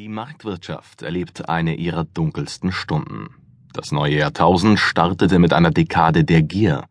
Die 0.00 0.08
Marktwirtschaft 0.08 1.02
erlebt 1.02 1.50
eine 1.50 1.74
ihrer 1.74 2.04
dunkelsten 2.04 2.72
Stunden. 2.72 3.34
Das 3.74 3.92
neue 3.92 4.16
Jahrtausend 4.16 4.80
startete 4.80 5.38
mit 5.38 5.52
einer 5.52 5.70
Dekade 5.70 6.24
der 6.24 6.40
Gier. 6.40 6.86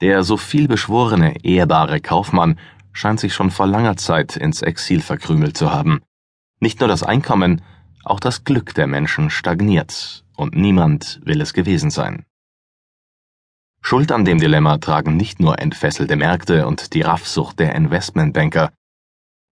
Der 0.00 0.24
so 0.24 0.38
viel 0.38 0.66
beschworene, 0.66 1.44
ehrbare 1.44 2.00
Kaufmann 2.00 2.58
scheint 2.92 3.20
sich 3.20 3.34
schon 3.34 3.50
vor 3.50 3.66
langer 3.66 3.98
Zeit 3.98 4.38
ins 4.38 4.62
Exil 4.62 5.02
verkrümelt 5.02 5.54
zu 5.54 5.70
haben. 5.70 6.00
Nicht 6.58 6.80
nur 6.80 6.88
das 6.88 7.02
Einkommen, 7.02 7.60
auch 8.04 8.20
das 8.20 8.42
Glück 8.44 8.74
der 8.74 8.86
Menschen 8.86 9.28
stagniert, 9.28 10.24
und 10.34 10.56
niemand 10.56 11.20
will 11.26 11.42
es 11.42 11.52
gewesen 11.52 11.90
sein. 11.90 12.24
Schuld 13.82 14.10
an 14.10 14.24
dem 14.24 14.38
Dilemma 14.38 14.78
tragen 14.78 15.18
nicht 15.18 15.40
nur 15.40 15.58
entfesselte 15.58 16.16
Märkte 16.16 16.66
und 16.66 16.94
die 16.94 17.02
Raffsucht 17.02 17.58
der 17.58 17.74
Investmentbanker, 17.74 18.72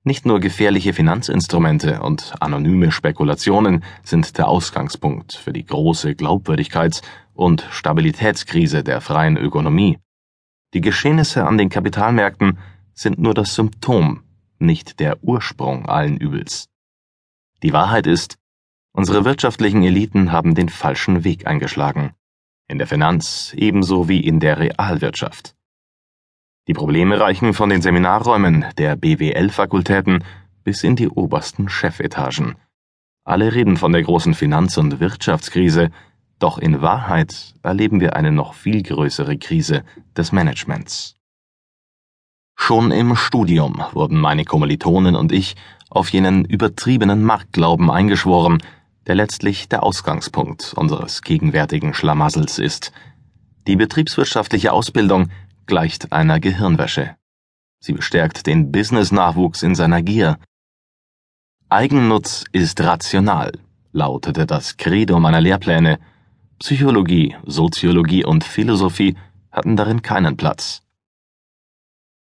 nicht 0.04 0.26
nur 0.26 0.38
gefährliche 0.38 0.92
Finanzinstrumente 0.92 2.02
und 2.02 2.34
anonyme 2.40 2.92
Spekulationen 2.92 3.82
sind 4.02 4.36
der 4.36 4.48
Ausgangspunkt 4.48 5.32
für 5.34 5.52
die 5.52 5.64
große 5.64 6.10
Glaubwürdigkeits- 6.10 7.02
und 7.32 7.66
Stabilitätskrise 7.70 8.84
der 8.84 9.00
freien 9.00 9.38
Ökonomie. 9.38 9.98
Die 10.74 10.82
Geschehnisse 10.82 11.46
an 11.46 11.56
den 11.56 11.70
Kapitalmärkten 11.70 12.58
sind 12.92 13.18
nur 13.18 13.32
das 13.32 13.54
Symptom, 13.54 14.22
nicht 14.58 15.00
der 15.00 15.24
Ursprung 15.24 15.86
allen 15.86 16.18
Übels. 16.18 16.68
Die 17.62 17.72
Wahrheit 17.72 18.06
ist, 18.06 18.36
unsere 18.92 19.24
wirtschaftlichen 19.24 19.82
Eliten 19.82 20.32
haben 20.32 20.54
den 20.54 20.68
falschen 20.68 21.24
Weg 21.24 21.46
eingeschlagen, 21.46 22.12
in 22.68 22.76
der 22.76 22.86
Finanz 22.86 23.54
ebenso 23.56 24.08
wie 24.08 24.20
in 24.20 24.38
der 24.38 24.58
Realwirtschaft. 24.58 25.53
Die 26.66 26.72
Probleme 26.72 27.20
reichen 27.20 27.52
von 27.52 27.68
den 27.68 27.82
Seminarräumen 27.82 28.64
der 28.78 28.96
BWL-Fakultäten 28.96 30.24
bis 30.62 30.82
in 30.82 30.96
die 30.96 31.08
obersten 31.08 31.68
Chefetagen. 31.68 32.56
Alle 33.22 33.54
reden 33.54 33.76
von 33.76 33.92
der 33.92 34.02
großen 34.02 34.32
Finanz- 34.32 34.78
und 34.78 34.98
Wirtschaftskrise, 34.98 35.90
doch 36.38 36.58
in 36.58 36.80
Wahrheit 36.80 37.54
erleben 37.62 38.00
wir 38.00 38.16
eine 38.16 38.32
noch 38.32 38.54
viel 38.54 38.82
größere 38.82 39.36
Krise 39.36 39.84
des 40.16 40.32
Managements. 40.32 41.16
Schon 42.56 42.92
im 42.92 43.14
Studium 43.14 43.82
wurden 43.92 44.18
meine 44.18 44.44
Kommilitonen 44.44 45.16
und 45.16 45.32
ich 45.32 45.56
auf 45.90 46.08
jenen 46.10 46.46
übertriebenen 46.46 47.22
Marktglauben 47.22 47.90
eingeschworen, 47.90 48.62
der 49.06 49.16
letztlich 49.16 49.68
der 49.68 49.82
Ausgangspunkt 49.82 50.72
unseres 50.76 51.20
gegenwärtigen 51.20 51.92
Schlamassels 51.92 52.58
ist. 52.58 52.90
Die 53.66 53.76
betriebswirtschaftliche 53.76 54.72
Ausbildung 54.72 55.30
gleicht 55.66 56.12
einer 56.12 56.40
Gehirnwäsche. 56.40 57.16
Sie 57.80 57.92
bestärkt 57.92 58.46
den 58.46 58.72
Business-Nachwuchs 58.72 59.62
in 59.62 59.74
seiner 59.74 60.02
Gier. 60.02 60.38
Eigennutz 61.68 62.44
ist 62.52 62.80
rational, 62.80 63.52
lautete 63.92 64.46
das 64.46 64.76
Credo 64.76 65.20
meiner 65.20 65.40
Lehrpläne. 65.40 65.98
Psychologie, 66.58 67.36
Soziologie 67.44 68.24
und 68.24 68.44
Philosophie 68.44 69.16
hatten 69.50 69.76
darin 69.76 70.02
keinen 70.02 70.36
Platz. 70.36 70.82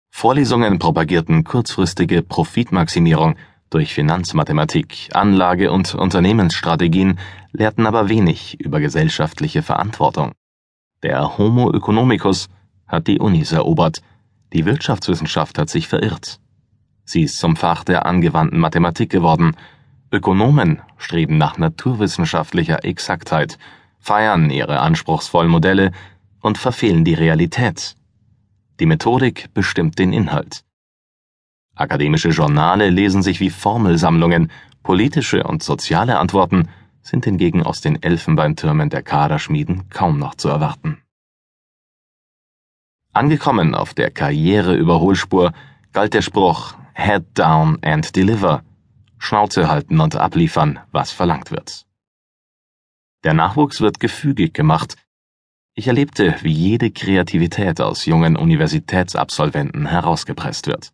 Vorlesungen 0.10 0.80
propagierten 0.80 1.44
kurzfristige 1.44 2.22
Profitmaximierung 2.22 3.36
durch 3.70 3.94
Finanzmathematik, 3.94 5.10
Anlage- 5.14 5.72
und 5.72 5.96
Unternehmensstrategien, 5.96 7.20
lehrten 7.52 7.88
aber 7.88 8.10
wenig 8.10 8.60
über 8.60 8.80
gesellschaftliche 8.80 9.64
Verantwortung. 9.64 10.34
Der 11.02 11.38
Homo 11.38 11.72
economicus 11.72 12.50
hat 12.94 13.08
die 13.08 13.20
Unis 13.20 13.52
erobert, 13.52 14.02
die 14.54 14.66
Wirtschaftswissenschaft 14.66 15.58
hat 15.58 15.70
sich 15.70 15.88
verirrt. 15.88 16.40
Sie 17.06 17.24
ist 17.24 17.40
zum 17.40 17.56
Fach 17.56 17.84
der 17.84 18.06
angewandten 18.06 18.60
Mathematik 18.60 19.10
geworden, 19.10 19.58
Ökonomen 20.12 20.80
streben 20.98 21.38
nach 21.40 21.58
naturwissenschaftlicher 21.58 22.86
Exaktheit, 22.86 23.58
feiern 24.00 24.52
ihre 24.52 24.80
anspruchsvollen 24.80 25.50
Modelle 25.50 25.92
und 26.40 26.60
verfehlen 26.60 27.04
die 27.04 27.16
Realität. 27.16 27.96
Die 28.80 28.86
Methodik 28.86 29.54
bestimmt 29.54 29.98
den 29.98 30.14
Inhalt. 30.14 30.64
Akademische 31.76 32.30
Journale 32.30 32.90
lesen 32.90 33.24
sich 33.24 33.40
wie 33.40 33.50
Formelsammlungen, 33.50 34.52
politische 34.84 35.44
und 35.44 35.64
soziale 35.64 36.20
Antworten 36.20 36.70
sind 37.02 37.26
hingegen 37.26 37.64
aus 37.64 37.82
den 37.82 38.02
Elfenbeintürmen 38.02 38.90
der 38.90 39.02
Kaderschmieden 39.02 39.90
kaum 39.90 40.20
noch 40.20 40.36
zu 40.36 40.48
erwarten. 40.50 41.03
Angekommen 43.16 43.76
auf 43.76 43.94
der 43.94 44.10
Karriereüberholspur 44.10 45.54
galt 45.92 46.16
der 46.16 46.24
Spruch 46.24 46.74
Head 46.96 47.24
down 47.36 47.78
and 47.84 48.16
deliver, 48.16 48.64
Schnauze 49.20 49.70
halten 49.70 50.00
und 50.00 50.16
abliefern, 50.16 50.80
was 50.92 51.12
verlangt 51.12 51.52
wird. 51.52 51.86
Der 53.24 53.36
Nachwuchs 53.36 53.82
wird 53.82 54.00
gefügig 54.00 54.56
gemacht. 54.56 54.96
Ich 55.76 55.88
erlebte, 55.88 56.36
wie 56.42 56.52
jede 56.52 56.90
Kreativität 56.90 57.82
aus 57.82 58.08
jungen 58.08 58.36
Universitätsabsolventen 58.36 59.86
herausgepresst 59.86 60.66
wird. 60.66 60.92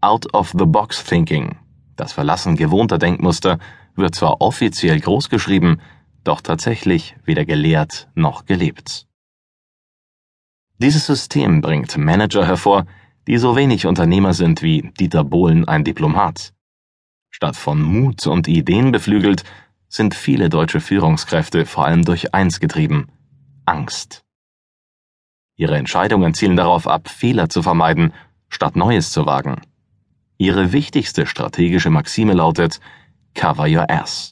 Out 0.00 0.32
of 0.34 0.52
the 0.56 0.64
box 0.64 1.02
thinking, 1.04 1.58
das 1.96 2.12
Verlassen 2.12 2.54
gewohnter 2.54 2.98
Denkmuster, 2.98 3.58
wird 3.96 4.14
zwar 4.14 4.40
offiziell 4.40 5.00
großgeschrieben, 5.00 5.80
doch 6.22 6.40
tatsächlich 6.40 7.16
weder 7.24 7.44
gelehrt 7.44 8.08
noch 8.14 8.46
gelebt. 8.46 9.08
Dieses 10.82 11.06
System 11.06 11.60
bringt 11.60 11.96
Manager 11.96 12.44
hervor, 12.44 12.86
die 13.28 13.38
so 13.38 13.54
wenig 13.54 13.86
Unternehmer 13.86 14.34
sind 14.34 14.62
wie 14.62 14.90
Dieter 14.98 15.22
Bohlen 15.22 15.68
ein 15.68 15.84
Diplomat. 15.84 16.52
Statt 17.30 17.54
von 17.54 17.80
Mut 17.80 18.26
und 18.26 18.48
Ideen 18.48 18.90
beflügelt, 18.90 19.44
sind 19.88 20.16
viele 20.16 20.48
deutsche 20.48 20.80
Führungskräfte 20.80 21.66
vor 21.66 21.84
allem 21.84 22.04
durch 22.04 22.34
eins 22.34 22.58
getrieben 22.58 23.06
Angst. 23.64 24.24
Ihre 25.54 25.76
Entscheidungen 25.76 26.34
zielen 26.34 26.56
darauf 26.56 26.88
ab, 26.88 27.08
Fehler 27.08 27.48
zu 27.48 27.62
vermeiden, 27.62 28.12
statt 28.48 28.74
Neues 28.74 29.12
zu 29.12 29.24
wagen. 29.24 29.60
Ihre 30.36 30.72
wichtigste 30.72 31.26
strategische 31.26 31.90
Maxime 31.90 32.32
lautet 32.32 32.80
Cover 33.34 33.68
your 33.68 33.88
ass. 33.88 34.31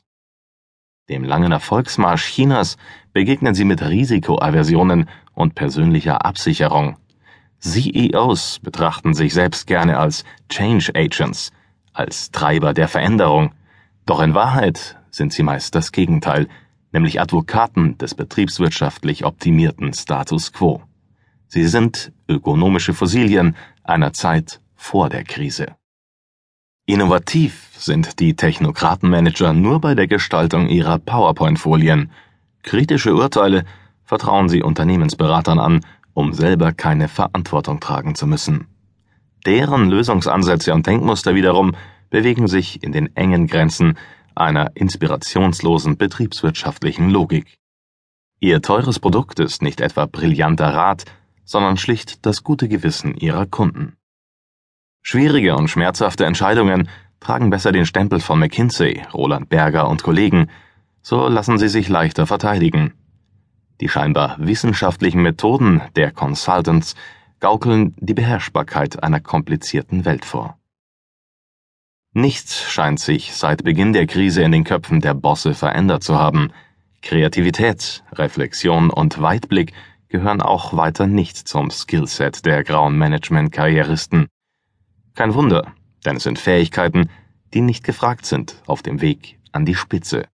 Dem 1.11 1.25
langen 1.25 1.51
Erfolgsmarsch 1.51 2.25
Chinas 2.25 2.77
begegnen 3.13 3.53
sie 3.53 3.65
mit 3.65 3.83
Risikoaversionen 3.83 5.09
und 5.35 5.57
persönlicher 5.57 6.25
Absicherung. 6.25 6.99
CEOs 7.59 8.61
betrachten 8.61 9.13
sich 9.13 9.35
selbst 9.35 9.67
gerne 9.67 9.99
als 9.99 10.25
Change 10.49 10.93
Agents, 10.95 11.51
als 11.93 12.31
Treiber 12.31 12.75
der 12.75 12.87
Veränderung, 12.87 13.53
doch 14.07 14.23
in 14.23 14.35
Wahrheit 14.35 14.99
sind 15.11 15.33
sie 15.33 15.43
meist 15.43 15.75
das 15.75 15.91
Gegenteil, 15.91 16.47
nämlich 16.93 17.21
Advokaten 17.21 17.99
des 17.99 18.15
betriebswirtschaftlich 18.15 19.25
optimierten 19.25 19.93
Status 19.93 20.53
quo. 20.53 20.81
Sie 21.49 21.67
sind 21.67 22.13
ökonomische 22.29 22.95
Fossilien 22.95 23.57
einer 23.83 24.13
Zeit 24.13 24.61
vor 24.77 25.09
der 25.09 25.25
Krise. 25.25 25.75
Innovativ 26.93 27.69
sind 27.79 28.19
die 28.19 28.35
Technokratenmanager 28.35 29.53
nur 29.53 29.81
bei 29.81 29.95
der 29.95 30.09
Gestaltung 30.09 30.69
ihrer 30.69 30.99
PowerPoint-Folien. 30.99 32.11
Kritische 32.65 33.15
Urteile 33.15 33.65
vertrauen 34.03 34.49
sie 34.49 34.65
Unternehmensberatern 34.65 35.61
an, 35.61 35.87
um 36.15 36.33
selber 36.33 36.73
keine 36.73 37.07
Verantwortung 37.07 37.79
tragen 37.79 38.17
zu 38.17 38.27
müssen. 38.27 38.67
Deren 39.47 39.89
Lösungsansätze 39.89 40.75
und 40.75 40.85
Denkmuster 40.89 41.37
wiederum 41.37 41.77
bewegen 42.11 42.49
sich 42.49 42.83
in 42.83 42.91
den 42.91 43.15
engen 43.15 43.47
Grenzen 43.47 43.97
einer 44.35 44.73
inspirationslosen 44.75 45.97
betriebswirtschaftlichen 45.97 47.09
Logik. 47.09 47.55
Ihr 48.41 48.63
teures 48.63 48.99
Produkt 48.99 49.39
ist 49.39 49.63
nicht 49.63 49.81
etwa 49.81 50.07
brillanter 50.07 50.75
Rat, 50.75 51.05
sondern 51.45 51.77
schlicht 51.77 52.27
das 52.27 52.43
gute 52.43 52.67
Gewissen 52.69 53.15
ihrer 53.15 53.47
Kunden. 53.47 53.97
Schwierige 55.03 55.57
und 55.57 55.69
schmerzhafte 55.69 56.27
Entscheidungen 56.27 56.89
tragen 57.21 57.51
besser 57.51 57.73
den 57.73 57.87
Stempel 57.87 58.21
von 58.21 58.39
McKinsey, 58.39 59.03
Roland 59.13 59.49
Berger 59.49 59.89
und 59.89 60.03
Kollegen, 60.03 60.51
so 61.03 61.29
lassen 61.29 61.59
sie 61.59 61.69
sich 61.69 61.89
leichter 61.89 62.27
verteidigen. 62.27 62.95
Die 63.81 63.89
scheinbar 63.89 64.37
wissenschaftlichen 64.39 65.23
Methoden 65.23 65.81
der 65.97 66.11
Consultants 66.13 66.95
gaukeln 67.41 67.95
die 67.99 68.15
Beherrschbarkeit 68.15 69.03
einer 69.03 69.21
komplizierten 69.21 70.05
Welt 70.05 70.25
vor. 70.25 70.59
Nichts 72.13 72.71
scheint 72.71 73.01
sich 73.01 73.35
seit 73.35 73.65
Beginn 73.65 73.93
der 73.93 74.07
Krise 74.07 74.43
in 74.43 74.53
den 74.53 74.65
Köpfen 74.65 75.01
der 75.01 75.15
Bosse 75.15 75.55
verändert 75.55 76.03
zu 76.03 76.19
haben. 76.19 76.53
Kreativität, 77.03 78.03
Reflexion 78.13 78.91
und 78.91 79.23
Weitblick 79.23 79.73
gehören 80.09 80.43
auch 80.43 80.77
weiter 80.77 81.07
nicht 81.07 81.37
zum 81.37 81.71
Skillset 81.71 82.45
der 82.45 82.65
grauen 82.65 82.99
Management-Karrieristen. 82.99 84.27
Kein 85.15 85.35
Wunder, 85.35 85.75
denn 86.05 86.17
es 86.17 86.23
sind 86.23 86.39
Fähigkeiten, 86.39 87.11
die 87.53 87.61
nicht 87.61 87.85
gefragt 87.85 88.27
sind 88.27 88.63
auf 88.67 88.83
dem 88.83 89.01
Weg 89.01 89.39
an 89.53 89.65
die 89.65 89.75
Spitze. 89.75 90.29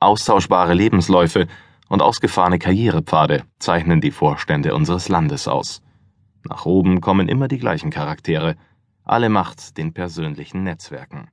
Austauschbare 0.00 0.74
Lebensläufe 0.74 1.46
und 1.88 2.02
ausgefahrene 2.02 2.58
Karrierepfade 2.58 3.44
zeichnen 3.58 4.00
die 4.00 4.10
Vorstände 4.10 4.74
unseres 4.74 5.08
Landes 5.08 5.46
aus. 5.46 5.82
Nach 6.44 6.66
oben 6.66 7.00
kommen 7.00 7.28
immer 7.28 7.46
die 7.46 7.58
gleichen 7.58 7.90
Charaktere, 7.90 8.56
alle 9.04 9.28
Macht 9.28 9.78
den 9.78 9.92
persönlichen 9.92 10.64
Netzwerken. 10.64 11.30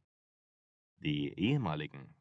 Die 1.00 1.34
ehemaligen 1.38 2.14